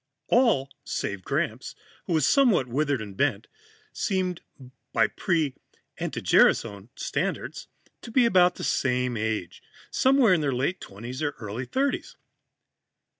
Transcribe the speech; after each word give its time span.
All 0.29 0.71
save 0.83 1.23
Gramps, 1.23 1.75
who 2.07 2.13
was 2.13 2.27
somewhat 2.27 2.65
withered 2.65 3.03
and 3.03 3.15
bent, 3.15 3.45
seemed, 3.93 4.41
by 4.93 5.05
pre 5.05 5.53
anti 5.99 6.21
gerasone 6.23 6.89
standards, 6.95 7.67
to 8.01 8.09
be 8.09 8.25
about 8.25 8.55
the 8.55 8.63
same 8.63 9.15
age 9.15 9.61
somewhere 9.91 10.33
in 10.33 10.41
their 10.41 10.53
late 10.55 10.81
twenties 10.81 11.21
or 11.21 11.35
early 11.37 11.65
thirties. 11.65 12.15